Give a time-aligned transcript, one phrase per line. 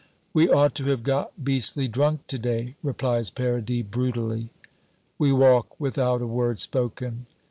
[0.33, 4.49] "We ought to have got beastly drunk to day!" replies Paradis brutally.
[5.19, 7.27] We walk without a word spoken.